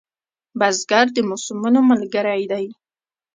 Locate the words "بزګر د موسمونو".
0.59-1.79